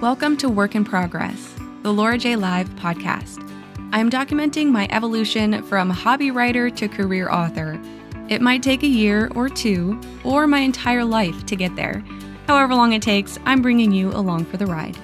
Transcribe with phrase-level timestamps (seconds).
[0.00, 3.42] Welcome to Work in Progress, the Laura Jay Live podcast.
[3.90, 7.80] I'm documenting my evolution from hobby writer to career author.
[8.28, 12.04] It might take a year or two, or my entire life to get there.
[12.46, 14.96] However long it takes, I'm bringing you along for the ride.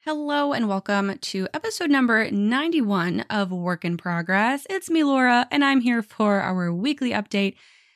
[0.00, 4.66] Hello, and welcome to episode number 91 of Work in Progress.
[4.68, 7.54] It's me, Laura, and I'm here for our weekly update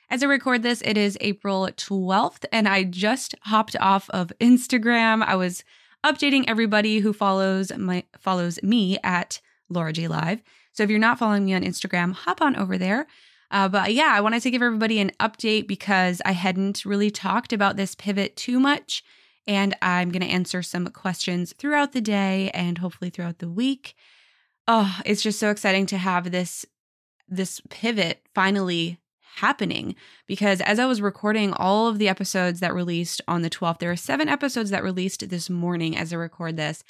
[0.08, 5.24] as I record this, it is April 12th, and I just hopped off of Instagram.
[5.24, 5.64] I was
[6.04, 10.42] updating everybody who follows my follows me at Laura Jay Live.
[10.72, 13.06] So if you're not following me on Instagram, hop on over there.
[13.50, 17.52] Uh, but yeah, I wanted to give everybody an update because I hadn't really talked
[17.52, 19.02] about this pivot too much.
[19.46, 23.94] And I'm going to answer some questions throughout the day and hopefully throughout the week.
[24.66, 26.66] Oh, it's just so exciting to have this
[27.28, 29.00] this pivot finally
[29.36, 29.94] happening
[30.26, 33.90] because as I was recording all of the episodes that released on the 12th, there
[33.90, 36.82] are seven episodes that released this morning as I record this.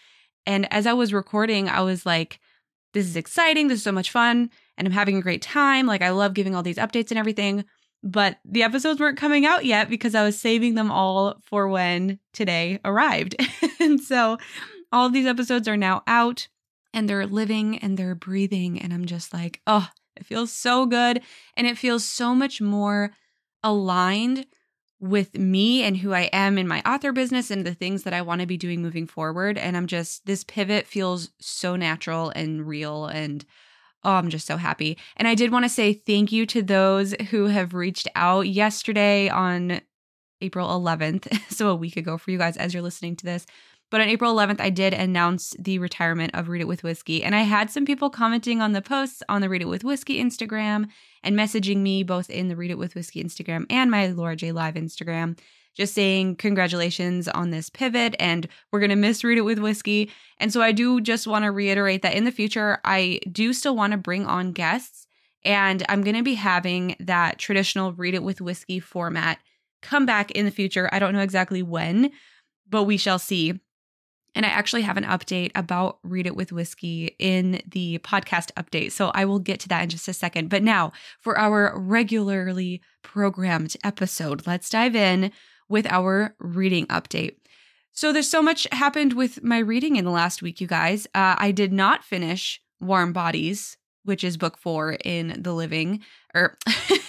[0.46, 2.38] And as I was recording, I was like,
[2.94, 3.68] this is exciting.
[3.68, 4.50] This is so much fun.
[4.78, 5.86] And I'm having a great time.
[5.86, 7.64] Like, I love giving all these updates and everything.
[8.02, 12.20] But the episodes weren't coming out yet because I was saving them all for when
[12.32, 13.34] today arrived.
[13.80, 14.38] and so
[14.92, 16.46] all of these episodes are now out
[16.94, 18.80] and they're living and they're breathing.
[18.80, 21.22] And I'm just like, oh, it feels so good
[21.56, 23.12] and it feels so much more
[23.62, 24.46] aligned
[24.98, 28.22] with me and who I am in my author business and the things that I
[28.22, 29.58] want to be doing moving forward.
[29.58, 33.06] And I'm just, this pivot feels so natural and real.
[33.06, 33.44] And
[34.04, 34.96] oh, I'm just so happy.
[35.16, 39.28] And I did want to say thank you to those who have reached out yesterday
[39.28, 39.80] on
[40.40, 41.26] April 11th.
[41.50, 43.46] So a week ago for you guys as you're listening to this.
[43.90, 47.22] But on April 11th, I did announce the retirement of Read It With Whiskey.
[47.22, 50.20] And I had some people commenting on the posts on the Read It With Whiskey
[50.20, 50.88] Instagram
[51.22, 54.50] and messaging me both in the Read It With Whiskey Instagram and my Laura Jay
[54.50, 55.38] Live Instagram,
[55.74, 60.10] just saying congratulations on this pivot and we're going to miss Read It With Whiskey.
[60.38, 63.76] And so I do just want to reiterate that in the future, I do still
[63.76, 65.06] want to bring on guests.
[65.44, 69.38] And I'm going to be having that traditional Read It With Whiskey format
[69.80, 70.88] come back in the future.
[70.90, 72.10] I don't know exactly when,
[72.68, 73.60] but we shall see.
[74.36, 78.92] And I actually have an update about Read It with Whiskey in the podcast update.
[78.92, 80.50] So I will get to that in just a second.
[80.50, 85.32] But now for our regularly programmed episode, let's dive in
[85.70, 87.36] with our reading update.
[87.92, 91.06] So there's so much happened with my reading in the last week, you guys.
[91.14, 96.02] Uh, I did not finish Warm Bodies, which is book four in the living,
[96.34, 96.58] or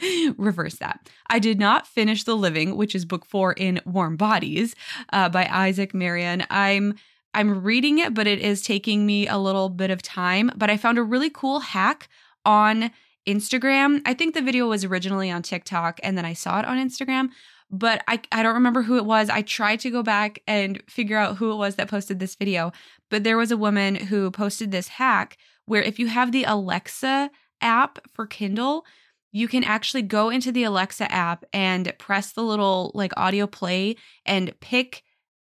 [0.36, 1.08] reverse that.
[1.28, 4.74] I did not finish The Living, which is book four in Warm Bodies
[5.12, 6.44] uh, by Isaac Marion.
[6.50, 6.94] I'm
[7.32, 10.50] I'm reading it, but it is taking me a little bit of time.
[10.56, 12.08] But I found a really cool hack
[12.44, 12.90] on
[13.26, 14.02] Instagram.
[14.04, 17.28] I think the video was originally on TikTok and then I saw it on Instagram,
[17.70, 19.30] but I, I don't remember who it was.
[19.30, 22.72] I tried to go back and figure out who it was that posted this video,
[23.10, 25.36] but there was a woman who posted this hack
[25.66, 27.30] where if you have the Alexa
[27.60, 28.84] app for Kindle,
[29.32, 33.96] you can actually go into the Alexa app and press the little like audio play
[34.26, 35.02] and pick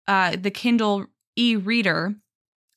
[0.08, 2.16] uh, the Kindle e reader.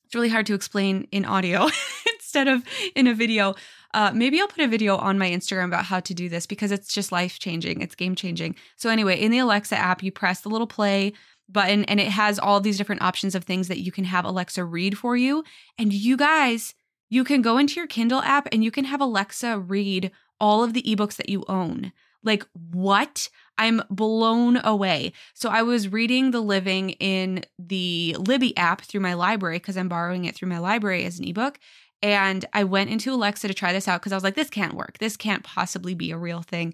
[0.05, 1.67] It's really hard to explain in audio
[2.15, 2.63] instead of
[2.95, 3.55] in a video.
[3.93, 6.71] Uh, maybe I'll put a video on my Instagram about how to do this because
[6.71, 7.81] it's just life changing.
[7.81, 8.55] It's game changing.
[8.75, 11.13] So, anyway, in the Alexa app, you press the little play
[11.47, 14.63] button and it has all these different options of things that you can have Alexa
[14.63, 15.43] read for you.
[15.79, 16.75] And you guys,
[17.09, 20.73] you can go into your Kindle app and you can have Alexa read all of
[20.73, 21.91] the ebooks that you own.
[22.23, 23.29] Like, what?
[23.57, 25.13] I'm blown away.
[25.33, 29.89] So, I was reading The Living in the Libby app through my library because I'm
[29.89, 31.59] borrowing it through my library as an ebook.
[32.01, 34.73] And I went into Alexa to try this out because I was like, this can't
[34.73, 34.97] work.
[34.99, 36.73] This can't possibly be a real thing.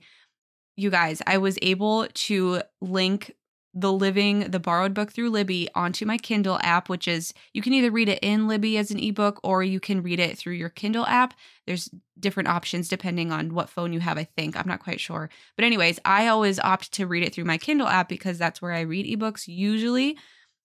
[0.78, 3.32] You guys, I was able to link
[3.78, 7.74] the living the borrowed book through libby onto my kindle app which is you can
[7.74, 10.70] either read it in libby as an ebook or you can read it through your
[10.70, 11.34] kindle app.
[11.68, 14.58] There's different options depending on what phone you have i think.
[14.58, 15.30] I'm not quite sure.
[15.58, 18.72] But anyways i always opt to read it through my kindle app because that's where
[18.72, 20.18] i read ebooks usually.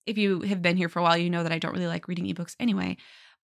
[0.05, 2.07] If you have been here for a while you know that i don't really like
[2.07, 2.95] reading ebooks anyway.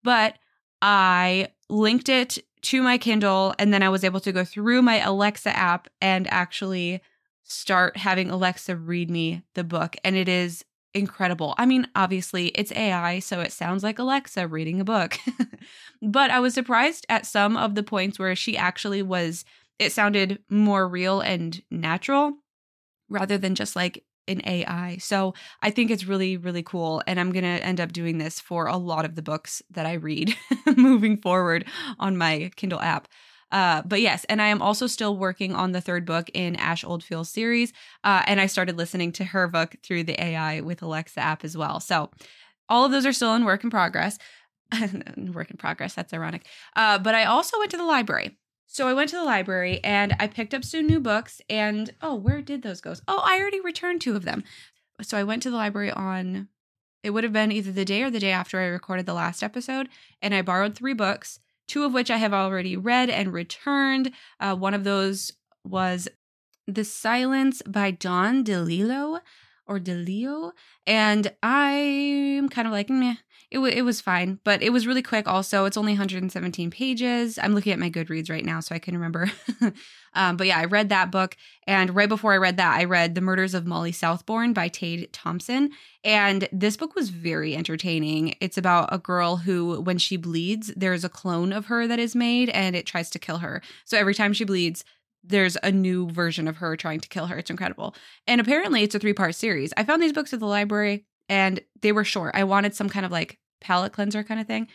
[0.03, 0.37] But
[0.81, 4.99] i linked it to my kindle and then i was able to go through my
[4.99, 7.01] alexa app and actually
[7.47, 9.95] start having Alexa read me the book.
[10.03, 10.63] And it is
[10.93, 11.55] incredible.
[11.57, 15.17] I mean, obviously, it's AI, so it sounds like Alexa reading a book.
[16.01, 19.45] but I was surprised at some of the points where she actually was,
[19.79, 22.33] it sounded more real and natural
[23.09, 24.97] rather than just like an AI.
[24.99, 27.01] So I think it's really, really cool.
[27.07, 29.85] And I'm going to end up doing this for a lot of the books that
[29.85, 30.35] I read
[30.75, 31.65] moving forward
[31.99, 33.07] on my Kindle app.
[33.51, 36.83] Uh, but yes, and I am also still working on the third book in Ash
[36.83, 37.71] Oldfield's series.
[38.03, 41.55] Uh, and I started listening to her book through the AI with Alexa app as
[41.55, 41.79] well.
[41.79, 42.11] So
[42.69, 44.17] all of those are still in work in progress.
[45.17, 45.93] work in progress.
[45.93, 46.45] That's ironic.
[46.75, 48.37] Uh, but I also went to the library.
[48.67, 51.41] So I went to the library and I picked up some new books.
[51.49, 52.93] And oh, where did those go?
[53.07, 54.43] Oh, I already returned two of them.
[55.01, 56.49] So I went to the library on,
[57.01, 59.41] it would have been either the day or the day after I recorded the last
[59.41, 59.87] episode.
[60.21, 64.11] And I borrowed three books, two of which I have already read and returned.
[64.39, 65.33] Uh, one of those
[65.63, 66.07] was
[66.65, 69.21] The Silence by Don DeLillo
[69.67, 70.51] or DeLeo.
[70.85, 73.15] And I'm kind of like, meh,
[73.49, 75.65] it, w- it was fine, but it was really quick also.
[75.65, 77.39] It's only 117 pages.
[77.39, 79.31] I'm looking at my Goodreads right now so I can remember.
[80.13, 81.37] um, but yeah, I read that book.
[81.65, 85.09] And right before I read that, I read The Murders of Molly Southbourne by Tade
[85.13, 85.71] Thompson.
[86.03, 88.35] And this book was very entertaining.
[88.41, 92.15] It's about a girl who, when she bleeds, there's a clone of her that is
[92.15, 93.61] made and it tries to kill her.
[93.85, 94.83] So every time she bleeds,
[95.27, 97.37] there's a new version of her trying to kill her.
[97.37, 97.95] It's incredible.
[98.25, 99.73] And apparently it's a three part series.
[99.77, 102.35] I found these books at the library and they were short.
[102.35, 104.67] I wanted some kind of like palate cleanser kind of thing.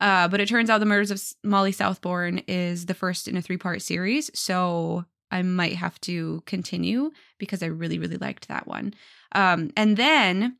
[0.00, 3.42] Uh, but it turns out The Murders of Molly Southbourne is the first in a
[3.42, 4.30] three part series.
[4.38, 8.94] So I might have to continue because I really, really liked that one.
[9.32, 10.58] Um, and then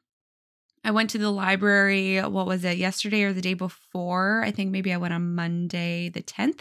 [0.84, 4.42] I went to the library, what was it, yesterday or the day before?
[4.44, 6.60] I think maybe I went on Monday the 10th,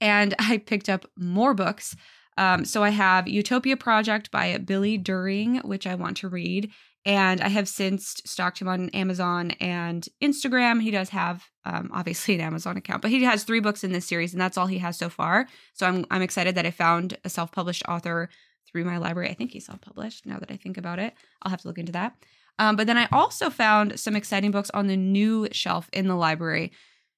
[0.00, 1.94] and I picked up more books.
[2.36, 6.70] Um, so I have Utopia Project by Billy During, which I want to read.
[7.04, 10.82] And I have since stalked him on Amazon and Instagram.
[10.82, 14.06] He does have um, obviously an Amazon account, but he has three books in this
[14.06, 15.46] series, and that's all he has so far.
[15.72, 18.28] So I'm I'm excited that I found a self-published author
[18.68, 19.30] through my library.
[19.30, 20.26] I think he's self-published.
[20.26, 22.16] Now that I think about it, I'll have to look into that.
[22.58, 26.16] Um, but then I also found some exciting books on the new shelf in the
[26.16, 26.72] library.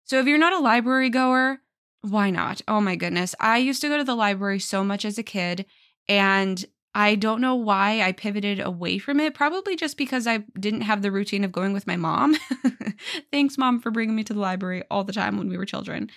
[0.04, 1.60] So if you're not a library goer,
[2.02, 2.60] why not?
[2.68, 3.34] Oh my goodness.
[3.40, 5.66] I used to go to the library so much as a kid,
[6.08, 6.64] and
[6.94, 9.34] I don't know why I pivoted away from it.
[9.34, 12.36] Probably just because I didn't have the routine of going with my mom.
[13.32, 16.10] Thanks, mom, for bringing me to the library all the time when we were children.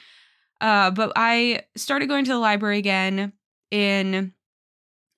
[0.59, 3.33] Uh, but I started going to the library again
[3.71, 4.33] in,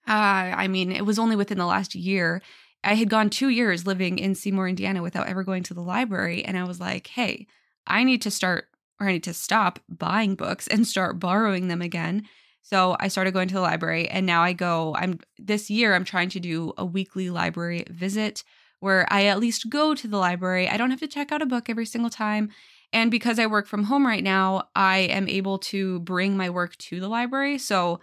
[0.08, 2.42] uh, I mean, it was only within the last year.
[2.84, 6.44] I had gone two years living in Seymour, Indiana without ever going to the library.
[6.44, 7.48] And I was like, hey,
[7.86, 8.68] I need to start
[9.00, 12.24] or I need to stop buying books and start borrowing them again.
[12.62, 16.06] So I started going to the library and now I go I'm this year I'm
[16.06, 18.44] trying to do a weekly library visit
[18.80, 20.68] where I at least go to the library.
[20.68, 22.50] I don't have to check out a book every single time.
[22.92, 26.76] And because I work from home right now, I am able to bring my work
[26.78, 27.58] to the library.
[27.58, 28.02] So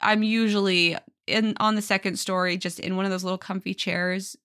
[0.00, 0.96] I'm usually
[1.26, 4.36] in on the second story just in one of those little comfy chairs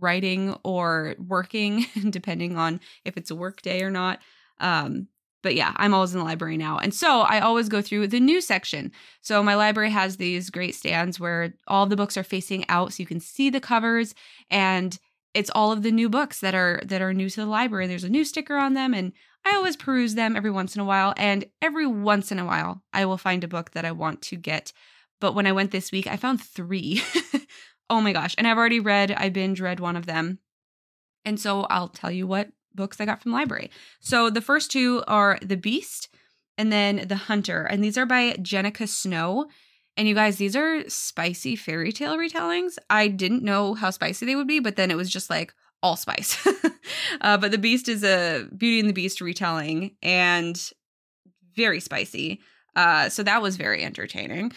[0.00, 4.20] writing or working depending on if it's a work day or not.
[4.60, 5.08] Um,
[5.42, 6.78] but yeah, I'm always in the library now.
[6.78, 8.92] And so I always go through the new section.
[9.20, 13.02] So my library has these great stands where all the books are facing out so
[13.02, 14.14] you can see the covers
[14.50, 14.98] and
[15.34, 17.86] it's all of the new books that are that are new to the library.
[17.86, 19.12] There's a new sticker on them and
[19.44, 22.82] I always peruse them every once in a while and every once in a while
[22.92, 24.72] I will find a book that I want to get.
[25.20, 27.02] But when I went this week, I found 3.
[27.90, 30.38] oh my gosh, and I've already read I binge read one of them.
[31.24, 33.70] And so I'll tell you what books I got from the library.
[34.00, 36.08] So the first two are The Beast
[36.58, 37.64] and then The Hunter.
[37.64, 39.46] And these are by Jennika Snow.
[39.96, 42.78] And you guys, these are spicy fairy tale retellings.
[42.88, 45.52] I didn't know how spicy they would be, but then it was just like
[45.82, 46.46] all spice.
[47.20, 50.70] uh, but The Beast is a Beauty and the Beast retelling and
[51.54, 52.40] very spicy.
[52.74, 54.52] Uh, so that was very entertaining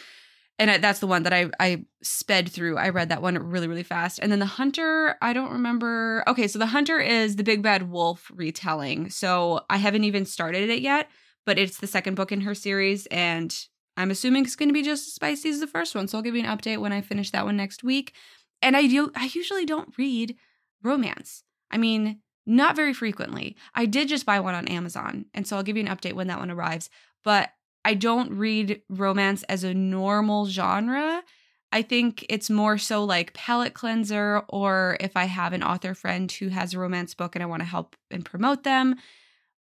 [0.57, 2.77] and that's the one that I I sped through.
[2.77, 4.19] I read that one really really fast.
[4.21, 6.23] And then the Hunter, I don't remember.
[6.27, 9.09] Okay, so the Hunter is the Big Bad Wolf retelling.
[9.09, 11.09] So I haven't even started it yet,
[11.45, 13.55] but it's the second book in her series and
[13.97, 16.07] I'm assuming it's going to be just as spicy as the first one.
[16.07, 18.13] So I'll give you an update when I finish that one next week.
[18.61, 20.35] And I do I usually don't read
[20.83, 21.43] romance.
[21.71, 23.55] I mean, not very frequently.
[23.73, 26.27] I did just buy one on Amazon, and so I'll give you an update when
[26.27, 26.89] that one arrives.
[27.23, 27.49] But
[27.85, 31.23] I don't read romance as a normal genre.
[31.71, 36.31] I think it's more so like palate cleanser, or if I have an author friend
[36.31, 38.95] who has a romance book and I want to help and promote them.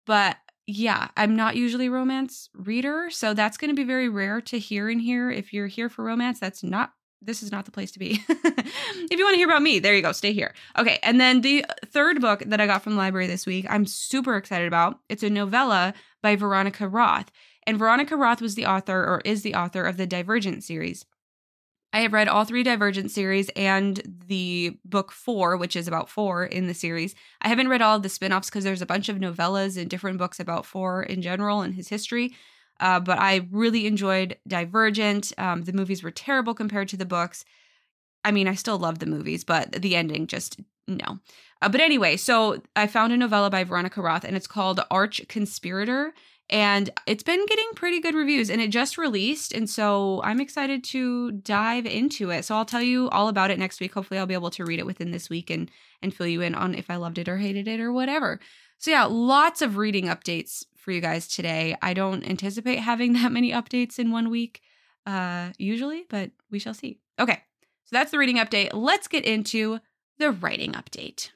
[0.05, 4.39] But yeah, I'm not usually a romance reader, so that's going to be very rare
[4.41, 5.29] to hear in here.
[5.29, 6.93] If you're here for romance, that's not
[7.25, 8.23] this is not the place to be.
[8.29, 10.53] if you want to hear about me, there you go, stay here.
[10.77, 13.85] Okay, and then the third book that I got from the library this week, I'm
[13.85, 14.99] super excited about.
[15.09, 17.31] It's a novella by Veronica Roth.
[17.65, 21.05] And Veronica Roth was the author, or is the author, of the Divergent series.
[21.93, 26.43] I have read all three Divergent series and the book four, which is about four
[26.43, 27.13] in the series.
[27.41, 29.89] I haven't read all of the spin offs because there's a bunch of novellas and
[29.89, 32.33] different books about four in general and his history.
[32.79, 35.31] Uh, but I really enjoyed Divergent.
[35.37, 37.45] Um, the movies were terrible compared to the books.
[38.25, 41.19] I mean, I still love the movies, but the ending just no.
[41.61, 45.21] Uh, but anyway, so I found a novella by Veronica Roth, and it's called Arch
[45.29, 46.13] Conspirator,
[46.53, 50.83] and it's been getting pretty good reviews, and it just released, and so I'm excited
[50.85, 52.45] to dive into it.
[52.45, 53.95] So I'll tell you all about it next week.
[53.95, 55.71] Hopefully, I'll be able to read it within this week and
[56.03, 58.39] and fill you in on if I loved it or hated it or whatever.
[58.77, 61.75] So yeah, lots of reading updates for you guys today.
[61.81, 64.61] I don't anticipate having that many updates in one week,
[65.07, 66.99] uh, usually, but we shall see.
[67.19, 67.41] Okay,
[67.85, 68.69] so that's the reading update.
[68.73, 69.79] Let's get into
[70.19, 71.31] the writing update.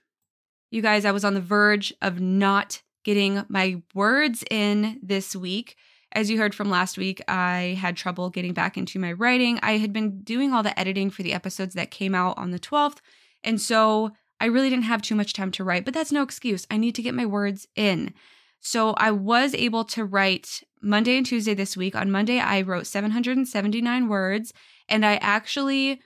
[0.70, 5.78] You guys, I was on the verge of not getting my words in this week.
[6.12, 9.62] As you heard from last week, I had trouble getting back into my writing.
[9.64, 12.60] I had been doing all the editing for the episodes that came out on the
[12.60, 12.98] 12th.
[13.46, 14.12] And so
[14.42, 16.68] I really didn't have too much time to write, but that's no excuse.
[16.70, 18.14] I need to get my words in.
[18.60, 21.96] So I was able to write Monday and Tuesday this week.
[21.96, 24.52] On Monday, I wrote 779 words,
[24.90, 26.02] and I actually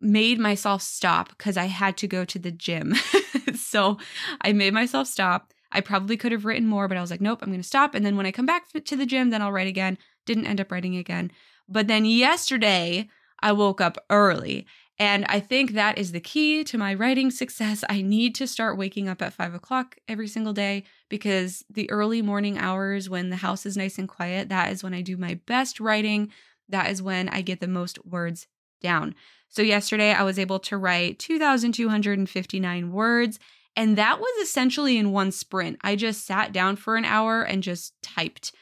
[0.00, 2.94] made myself stop because I had to go to the gym.
[3.54, 3.98] so
[4.40, 5.52] I made myself stop.
[5.72, 7.94] I probably could have written more, but I was like, nope, I'm going to stop.
[7.94, 9.98] And then when I come back to the gym, then I'll write again.
[10.26, 11.32] Didn't end up writing again.
[11.68, 13.08] But then yesterday,
[13.40, 14.66] I woke up early.
[14.98, 17.82] And I think that is the key to my writing success.
[17.88, 22.22] I need to start waking up at five o'clock every single day because the early
[22.22, 25.40] morning hours when the house is nice and quiet, that is when I do my
[25.46, 26.30] best writing.
[26.68, 28.46] That is when I get the most words
[28.80, 29.14] down.
[29.48, 33.38] So, yesterday I was able to write 2,259 words,
[33.76, 35.78] and that was essentially in one sprint.
[35.82, 38.52] I just sat down for an hour and just typed.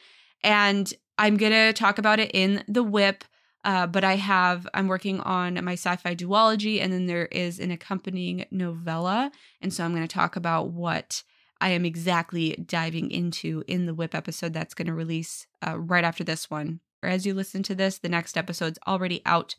[0.43, 3.23] And I'm going to talk about it in the whip.
[3.63, 7.59] Uh, but I have, I'm working on my sci fi duology, and then there is
[7.59, 9.31] an accompanying novella.
[9.61, 11.21] And so I'm going to talk about what
[11.59, 16.03] I am exactly diving into in the whip episode that's going to release uh, right
[16.03, 16.79] after this one.
[17.03, 19.55] Or as you listen to this, the next episode's already out.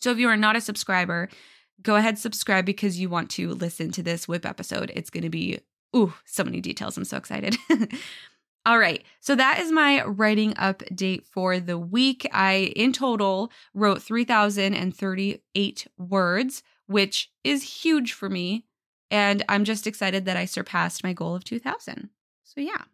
[0.00, 1.28] So if you are not a subscriber,
[1.80, 4.92] go ahead subscribe because you want to listen to this whip episode.
[4.94, 5.60] It's going to be
[5.94, 6.96] ooh, so many details.
[6.96, 7.56] I'm so excited.
[8.64, 9.02] All right.
[9.20, 12.28] So that is my writing update for the week.
[12.32, 18.64] I in total wrote 3038 words, which is huge for me,
[19.10, 22.10] and I'm just excited that I surpassed my goal of 2000.
[22.44, 22.84] So yeah.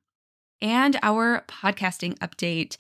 [0.61, 2.77] And our podcasting update.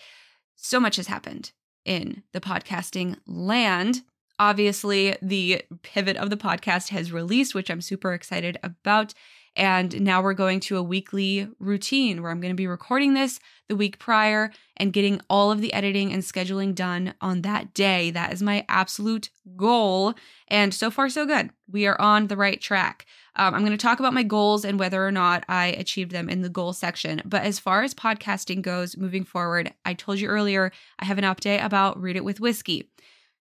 [0.57, 1.52] So much has happened
[1.85, 4.02] in the podcasting land
[4.38, 9.14] obviously the pivot of the podcast has released, which I'm super excited about.
[9.57, 13.40] And now we're going to a weekly routine where I'm going to be recording this
[13.68, 18.12] the week prior and getting all of the editing and scheduling done on that day.
[18.12, 20.14] That is my absolute goal.
[20.47, 21.50] And so far, so good.
[21.68, 23.04] We are on the right track.
[23.35, 26.28] Um, I'm going to talk about my goals and whether or not I achieved them
[26.28, 27.21] in the goal section.
[27.25, 31.25] But as far as podcasting goes moving forward, I told you earlier, I have an
[31.25, 32.90] update about Read It with Whiskey.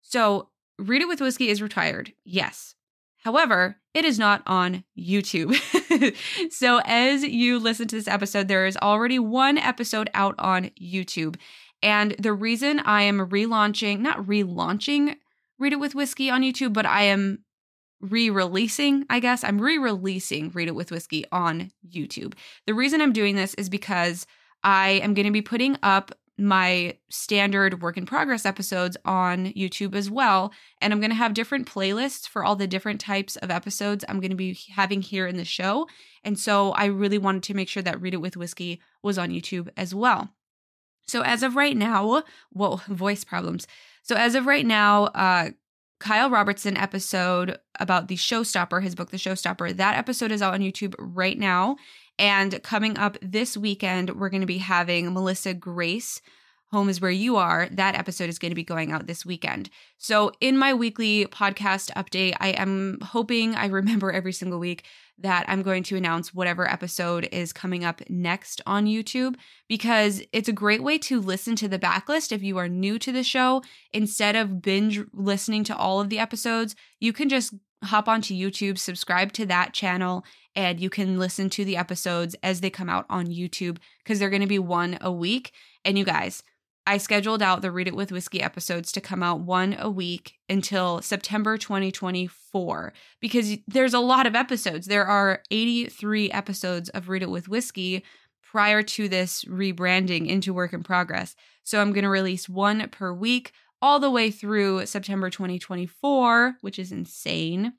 [0.01, 2.75] So Read It with Whiskey is retired, yes.
[3.24, 5.55] However, it is not on YouTube.
[6.51, 11.36] so, as you listen to this episode, there is already one episode out on YouTube.
[11.81, 15.15] And the reason I am relaunching, not relaunching
[15.60, 17.39] Read It with Whiskey on YouTube, but I am
[18.00, 22.34] re releasing, I guess, I'm re releasing Read It with Whiskey on YouTube.
[22.65, 24.27] The reason I'm doing this is because
[24.63, 29.96] I am going to be putting up my standard work in progress episodes on YouTube
[29.96, 30.51] as well.
[30.82, 34.20] And I'm going to have different playlists for all the different types of episodes I'm
[34.20, 35.88] going to be having here in the show.
[36.24, 39.29] And so I really wanted to make sure that Read It with Whiskey was on
[39.29, 40.29] YouTube as well.
[41.08, 43.65] So as of right now, whoa, voice problems.
[44.03, 45.50] So as of right now, uh,
[46.00, 50.62] Kyle Robertson episode about the Showstopper, his book, The Showstopper, that episode is out on
[50.62, 51.77] YouTube right now.
[52.20, 56.22] And coming up this weekend, we're going to be having Melissa Grace.
[56.72, 57.70] Home is where you are.
[57.72, 59.70] That episode is going to be going out this weekend.
[59.98, 64.84] So, in my weekly podcast update, I am hoping I remember every single week
[65.19, 69.36] that I'm going to announce whatever episode is coming up next on YouTube
[69.67, 73.12] because it's a great way to listen to the backlist if you are new to
[73.12, 73.63] the show.
[73.93, 78.77] Instead of binge listening to all of the episodes, you can just hop onto YouTube,
[78.77, 80.24] subscribe to that channel,
[80.55, 84.29] and you can listen to the episodes as they come out on YouTube because they're
[84.29, 85.51] going to be one a week.
[85.86, 86.43] And you guys,
[86.88, 90.36] I scheduled out the Read It with Whiskey episodes to come out one a week
[90.48, 94.88] until September 2024 because there's a lot of episodes.
[94.88, 98.06] There are 83 episodes of Read It with Whiskey
[98.41, 101.36] prior to this rebranding into work in progress.
[101.63, 103.51] So I'm going to release one per week
[103.82, 107.74] all the way through September 2024, which is insane.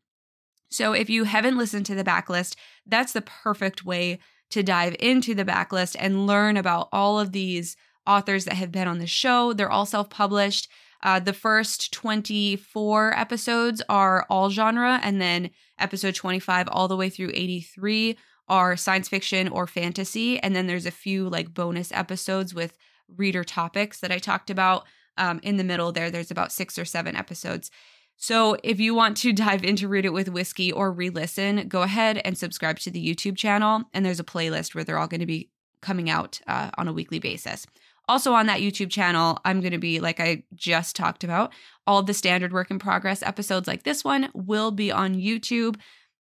[0.71, 4.19] So if you haven't listened to the backlist, that's the perfect way
[4.51, 7.75] to dive into the backlist and learn about all of these
[8.09, 9.53] authors that have been on the show.
[9.53, 10.69] They're all self published.
[11.03, 17.09] Uh, the first 24 episodes are all genre, and then episode 25 all the way
[17.09, 18.17] through 83
[18.49, 20.41] are science fiction or fantasy.
[20.41, 22.77] And then there's a few like bonus episodes with
[23.17, 24.87] reader topics that I talked about.
[25.17, 27.71] Um, in the middle there, there's about six or seven episodes.
[28.17, 31.83] So if you want to dive into Read It with Whiskey or re listen, go
[31.83, 33.85] ahead and subscribe to the YouTube channel.
[33.93, 35.51] And there's a playlist where they're all going to be
[35.81, 37.67] coming out uh, on a weekly basis.
[38.09, 41.53] Also, on that YouTube channel, I'm going to be, like I just talked about,
[41.87, 45.77] all the standard work in progress episodes like this one will be on YouTube.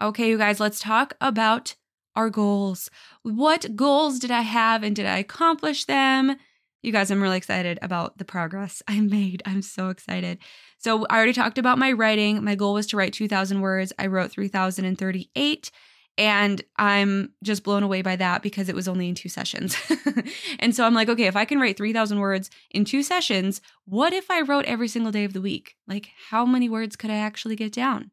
[0.00, 1.74] Okay, you guys, let's talk about
[2.16, 2.90] our goals.
[3.22, 6.36] What goals did I have and did I accomplish them?
[6.82, 9.42] You guys, I'm really excited about the progress I made.
[9.44, 10.38] I'm so excited.
[10.78, 12.42] So, I already talked about my writing.
[12.42, 13.92] My goal was to write 2,000 words.
[13.98, 15.70] I wrote 3,038.
[16.18, 19.76] And I'm just blown away by that because it was only in two sessions.
[20.58, 24.14] and so I'm like, okay, if I can write 3,000 words in two sessions, what
[24.14, 25.76] if I wrote every single day of the week?
[25.86, 28.12] Like, how many words could I actually get down?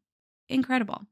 [0.49, 1.03] Incredible.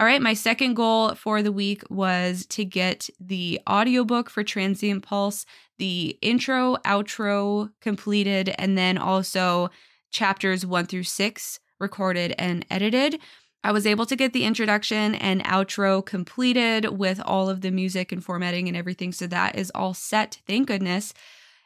[0.00, 5.02] All right, my second goal for the week was to get the audiobook for Transient
[5.02, 5.44] Pulse,
[5.76, 9.68] the intro, outro completed, and then also
[10.10, 13.20] chapters one through six recorded and edited.
[13.62, 18.10] I was able to get the introduction and outro completed with all of the music
[18.10, 19.12] and formatting and everything.
[19.12, 21.12] So that is all set, thank goodness.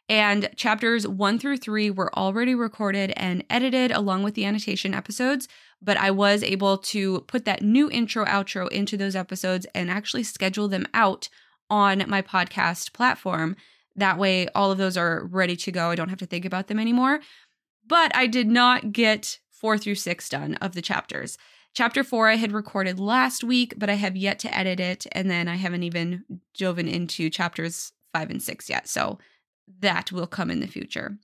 [0.09, 5.49] And chapters one through three were already recorded and edited along with the annotation episodes
[5.85, 10.23] but I was able to put that new intro outro into those episodes and actually
[10.23, 11.29] schedule them out
[11.69, 13.57] on my podcast platform.
[13.95, 15.91] That way, all of those are ready to go.
[15.91, 17.21] I don't have to think about them anymore.
[17.87, 21.37] But I did not get four through six done of the chapters.
[21.75, 25.07] Chapter four I had recorded last week, but I have yet to edit it.
[25.13, 26.25] And then I haven't even
[26.57, 28.89] dove into chapters five and six yet.
[28.89, 29.19] So
[29.81, 31.19] that will come in the future.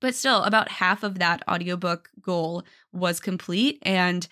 [0.00, 3.78] But still, about half of that audiobook goal was complete.
[3.82, 4.26] And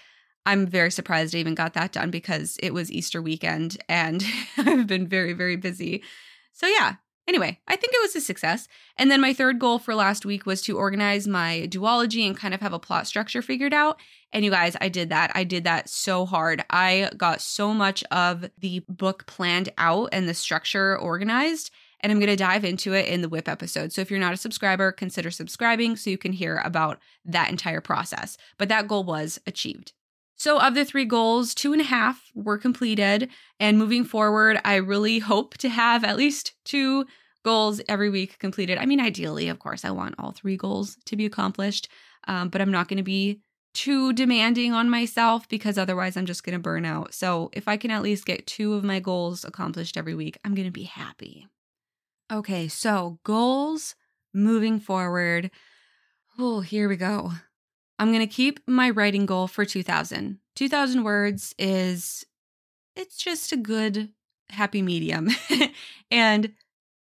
[0.47, 4.25] I'm very surprised I even got that done because it was Easter weekend and
[4.59, 6.03] I've been very, very busy.
[6.53, 8.69] So, yeah, anyway, I think it was a success.
[8.99, 12.53] And then my third goal for last week was to organize my duology and kind
[12.53, 13.99] of have a plot structure figured out.
[14.33, 15.33] And you guys, I did that.
[15.35, 16.63] I did that so hard.
[16.69, 21.71] I got so much of the book planned out and the structure organized
[22.05, 23.91] and I'm going to dive into it in the whip episode.
[23.91, 27.81] So if you're not a subscriber, consider subscribing so you can hear about that entire
[27.81, 28.37] process.
[28.59, 29.95] But that goal was achieved.
[30.37, 33.31] So, of the three goals, two and a half were completed.
[33.59, 37.07] And moving forward, I really hope to have at least two
[37.45, 38.77] goals every week completed.
[38.77, 41.89] I mean, ideally, of course, I want all three goals to be accomplished,
[42.27, 43.41] um, but I'm not going to be
[43.75, 47.15] too demanding on myself because otherwise I'm just going to burn out.
[47.15, 50.55] So, if I can at least get two of my goals accomplished every week, I'm
[50.55, 51.47] going to be happy.
[52.35, 53.95] Okay, so goals
[54.33, 55.53] moving forward.
[56.37, 57.31] Oh, here we go.
[57.97, 60.41] I'm going to keep my writing goal for 2000.
[60.57, 62.27] 2000 words is
[62.97, 64.09] it's just a good
[64.51, 65.29] happy medium.
[66.11, 66.55] and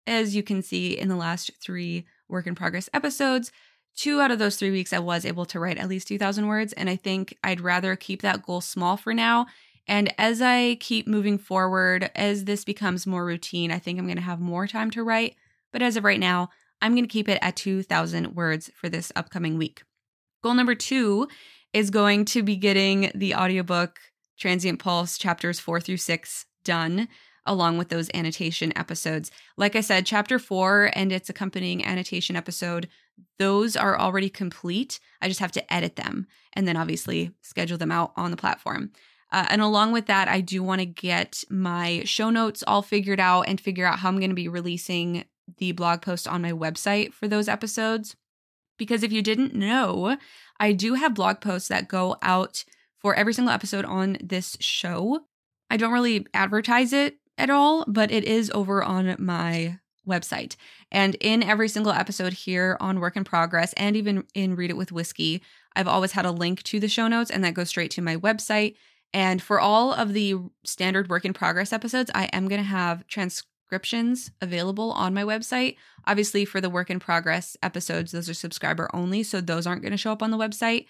[0.06, 3.50] as you can see in the last 3 work in progress episodes,
[3.96, 6.74] two out of those 3 weeks I was able to write at least 2000 words
[6.74, 9.46] and I think I'd rather keep that goal small for now
[9.88, 14.16] and as I keep moving forward, as this becomes more routine, I think I'm going
[14.16, 15.36] to have more time to write.
[15.72, 16.50] But as of right now,
[16.82, 19.84] I'm going to keep it at 2,000 words for this upcoming week.
[20.42, 21.28] Goal number two
[21.74, 24.00] is going to be getting the audiobook
[24.38, 27.08] Transient Pulse chapters four through six done.
[27.46, 29.30] along with those annotation episodes.
[29.58, 32.88] Like I said, chapter four and its accompanying annotation episode,
[33.38, 35.02] those are already complete.
[35.22, 38.92] I just have to edit them and then obviously schedule them out on the platform.
[39.34, 43.20] Uh, and along with that, I do want to get my show notes all figured
[43.20, 45.26] out and figure out how I'm going to be releasing
[45.58, 48.16] the blog post on my website for those episodes.
[48.78, 50.18] Because if you didn't know,
[50.60, 52.64] I do have blog posts that go out
[53.00, 55.22] for every single episode on this show.
[55.68, 60.58] I don't really advertise it at all, but it is over on my website.
[60.92, 64.78] And in every single episode here on Work in Progress and even in Read It
[64.78, 65.42] with Whiskey,
[65.76, 68.16] I've always had a link to the show notes and that goes straight to my
[68.18, 68.76] website.
[69.14, 73.06] And for all of the standard Work in Progress episodes, I am going to have
[73.08, 75.78] transcriptions available on my website.
[76.06, 79.92] Obviously, for the Work in Progress episodes, those are subscriber only, so those aren't going
[79.92, 80.88] to show up on the website.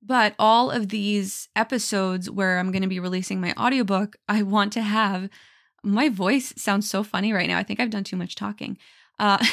[0.00, 4.72] But all of these episodes where I'm going to be releasing my audiobook, I want
[4.74, 5.28] to have
[5.82, 7.58] my voice sounds so funny right now.
[7.58, 8.78] I think I've done too much talking.
[9.18, 9.44] Uh,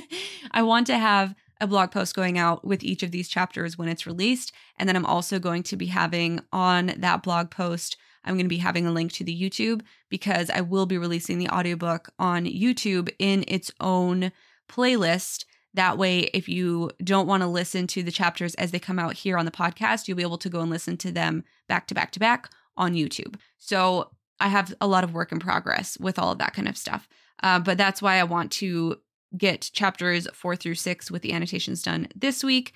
[0.50, 3.88] I want to have a blog post going out with each of these chapters when
[3.88, 4.52] it's released.
[4.76, 8.48] And then I'm also going to be having on that blog post, I'm going to
[8.48, 12.44] be having a link to the YouTube because I will be releasing the audiobook on
[12.44, 14.32] YouTube in its own
[14.70, 15.44] playlist.
[15.74, 19.14] That way, if you don't want to listen to the chapters as they come out
[19.14, 21.94] here on the podcast, you'll be able to go and listen to them back to
[21.94, 23.36] back to back on YouTube.
[23.58, 26.76] So I have a lot of work in progress with all of that kind of
[26.76, 27.08] stuff.
[27.42, 28.98] Uh, but that's why I want to
[29.36, 32.72] get chapters four through six with the annotations done this week.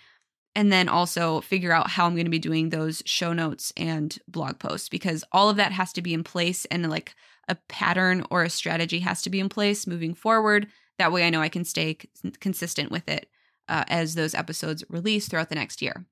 [0.54, 4.18] And then also figure out how I'm going to be doing those show notes and
[4.28, 7.14] blog posts because all of that has to be in place and like
[7.48, 10.66] a pattern or a strategy has to be in place moving forward.
[10.98, 11.96] That way I know I can stay
[12.38, 13.30] consistent with it
[13.68, 16.04] uh, as those episodes release throughout the next year.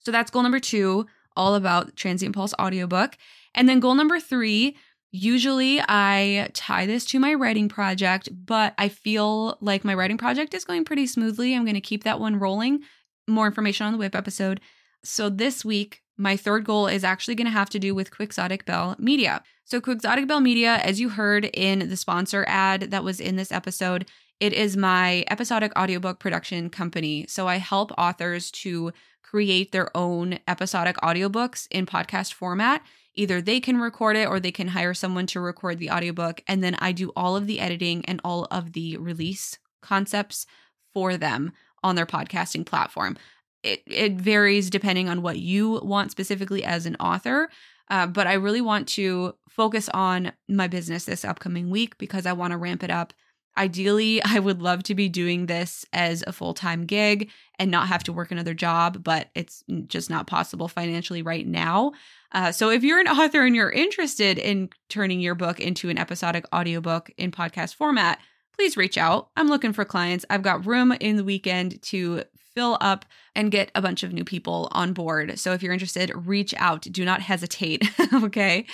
[0.00, 3.16] So that's goal number two, all about Transient Pulse audiobook.
[3.54, 4.76] And then goal number three,
[5.12, 10.54] usually I tie this to my writing project, but I feel like my writing project
[10.54, 11.54] is going pretty smoothly.
[11.54, 12.80] I'm going to keep that one rolling.
[13.28, 14.60] More information on the whip episode.
[15.04, 18.64] So this week, my third goal is actually going to have to do with Quixotic
[18.64, 19.42] Belle Media.
[19.64, 23.50] So, Quixotic Belle Media, as you heard in the sponsor ad that was in this
[23.50, 24.06] episode,
[24.38, 27.26] it is my episodic audiobook production company.
[27.28, 32.82] So, I help authors to create their own episodic audiobooks in podcast format
[33.14, 36.62] either they can record it or they can hire someone to record the audiobook and
[36.62, 40.46] then I do all of the editing and all of the release concepts
[40.92, 43.16] for them on their podcasting platform.
[43.62, 47.48] It it varies depending on what you want specifically as an author.
[47.90, 52.32] Uh, but I really want to focus on my business this upcoming week because I
[52.32, 53.12] want to ramp it up.
[53.56, 57.88] Ideally, I would love to be doing this as a full time gig and not
[57.88, 61.92] have to work another job, but it's just not possible financially right now.
[62.32, 65.98] Uh, so if you're an author and you're interested in turning your book into an
[65.98, 68.18] episodic audiobook in podcast format,
[68.56, 69.28] please reach out.
[69.36, 70.24] I'm looking for clients.
[70.30, 74.24] I've got room in the weekend to fill up and get a bunch of new
[74.24, 75.38] people on board.
[75.38, 76.82] So if you're interested, reach out.
[76.82, 77.88] Do not hesitate.
[78.12, 78.66] okay.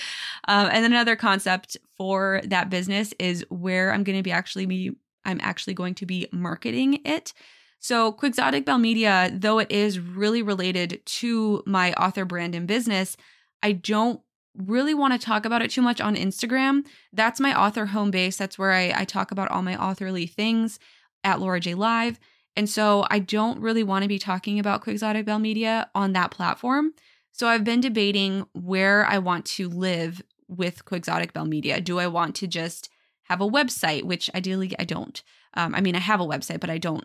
[0.47, 4.67] Um, and then another concept for that business is where I'm going to be actually
[4.67, 4.93] be
[5.25, 7.35] I'm actually going to be marketing it.
[7.81, 13.17] So Quixotic Belle Media, though it is really related to my author brand and business,
[13.63, 14.21] I don't
[14.57, 16.85] really want to talk about it too much on Instagram.
[17.13, 18.37] That's my author home base.
[18.37, 20.79] That's where I, I talk about all my authorly things
[21.23, 22.19] at Laura Jay Live.
[22.59, 26.33] And so I don't really want to be talking about Quixotic Belle Media on that
[26.33, 26.93] platform.
[27.31, 31.81] So I've been debating where I want to live with Quixotic Belle Media.
[31.81, 32.91] Do I want to just
[33.27, 35.23] have a website, which ideally I don't.
[35.55, 37.05] Um, I mean, I have a website, but I don't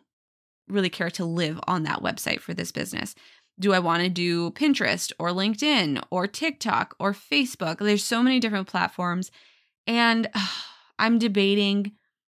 [0.67, 3.13] really care to live on that website for this business.
[3.59, 7.77] Do I want to do Pinterest or LinkedIn or TikTok or Facebook?
[7.77, 9.29] There's so many different platforms.
[9.85, 10.47] And uh,
[10.97, 11.91] I'm debating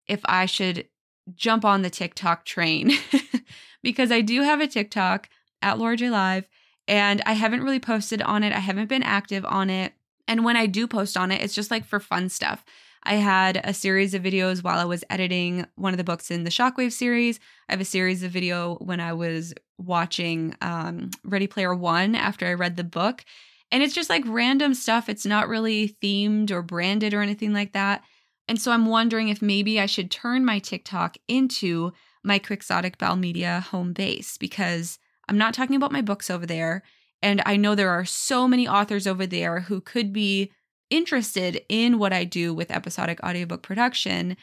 [0.05, 0.87] if I should
[1.35, 2.91] jump on the TikTok train
[3.83, 5.29] because I do have a TikTok
[5.61, 6.47] at Laura Jay Live
[6.87, 8.53] and I haven't really posted on it.
[8.53, 9.93] I haven't been active on it.
[10.27, 12.63] And when I do post on it, it's just like for fun stuff.
[13.03, 16.43] I had a series of videos while I was editing one of the books in
[16.43, 17.39] the Shockwave series.
[17.69, 22.45] I have a series of video when I was watching um, Ready Player One after
[22.45, 23.23] I read the book.
[23.71, 25.07] And it's just like random stuff.
[25.07, 28.03] It's not really themed or branded or anything like that.
[28.47, 31.91] And so I'm wondering if maybe I should turn my TikTok into
[32.23, 36.83] my Quixotic Belle Media home base because I'm not talking about my books over there.
[37.21, 40.51] And I know there are so many authors over there who could be
[40.89, 44.37] interested in what I do with episodic audiobook production.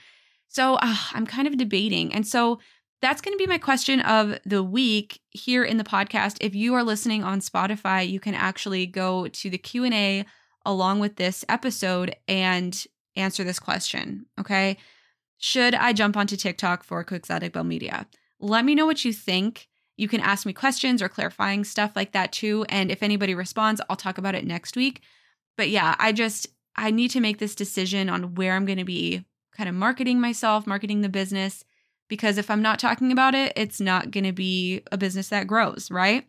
[0.49, 2.13] So uh, I'm kind of debating.
[2.13, 2.59] And so
[3.01, 6.39] that's going to be my question of the week here in the podcast.
[6.41, 10.25] If you are listening on Spotify, you can actually go to the Q&A
[10.67, 12.87] along with this episode and
[13.17, 14.27] answer this question.
[14.39, 14.77] Okay.
[15.39, 18.07] Should I jump onto TikTok for Quixotic Belle Media?
[18.41, 19.69] Let me know what you think.
[19.97, 22.65] You can ask me questions or clarifying stuff like that too.
[22.69, 25.03] And if anybody responds, I'll talk about it next week.
[25.57, 28.85] But yeah, I just, I need to make this decision on where I'm going to
[28.85, 29.25] be
[29.57, 31.65] kind of marketing myself, marketing the business.
[32.09, 35.47] Because if I'm not talking about it, it's not going to be a business that
[35.47, 36.27] grows, right?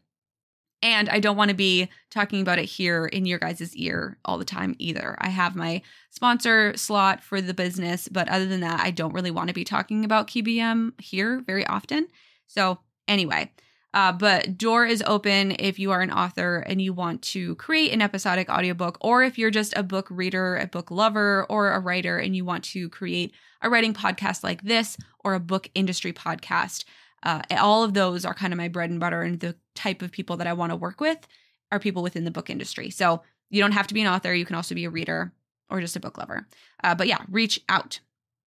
[0.81, 4.37] And I don't want to be talking about it here in your guys' ear all
[4.37, 5.15] the time either.
[5.19, 9.31] I have my sponsor slot for the business, but other than that, I don't really
[9.31, 12.07] want to be talking about QBM here very often.
[12.47, 13.51] So, anyway,
[13.95, 17.93] uh, but door is open if you are an author and you want to create
[17.93, 21.79] an episodic audiobook, or if you're just a book reader, a book lover, or a
[21.79, 26.11] writer and you want to create a writing podcast like this or a book industry
[26.11, 26.83] podcast.
[27.25, 30.11] Uh, all of those are kind of my bread and butter, and the type of
[30.11, 31.27] people that I want to work with
[31.71, 32.89] are people within the book industry.
[32.89, 35.33] So you don't have to be an author; you can also be a reader
[35.69, 36.47] or just a book lover.
[36.83, 37.99] Uh, but yeah, reach out.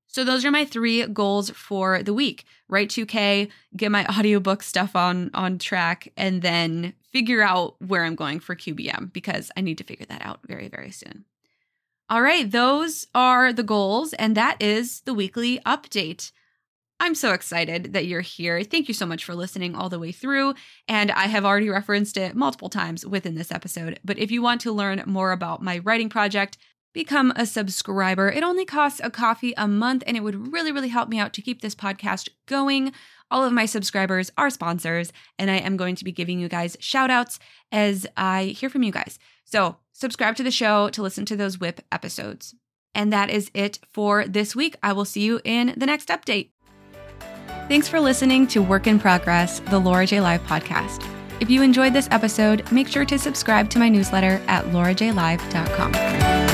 [0.07, 2.45] So those are my three goals for the week.
[2.69, 8.15] Write 2K, get my audiobook stuff on on track, and then figure out where I'm
[8.15, 11.25] going for QBM because I need to figure that out very, very soon.
[12.11, 16.33] All right, those are the goals, and that is the weekly update.
[17.01, 18.63] I'm so excited that you're here.
[18.65, 20.55] Thank you so much for listening all the way through.
[20.89, 24.01] And I have already referenced it multiple times within this episode.
[24.05, 26.59] But if you want to learn more about my writing project,
[26.93, 28.29] become a subscriber.
[28.29, 31.33] It only costs a coffee a month, and it would really, really help me out
[31.35, 32.93] to keep this podcast going.
[33.31, 36.77] All of my subscribers are sponsors, and I am going to be giving you guys
[36.81, 37.39] shout outs
[37.71, 39.19] as I hear from you guys.
[39.45, 42.55] So, subscribe to the show to listen to those whip episodes.
[42.95, 44.77] And that is it for this week.
[44.83, 46.51] I will see you in the next update.
[47.69, 51.07] Thanks for listening to Work in Progress, the Laura Jay Live podcast.
[51.39, 56.48] If you enjoyed this episode, make sure to subscribe to my newsletter at laurajaylive.com.